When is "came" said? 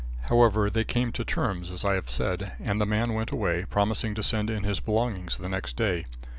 0.83-1.11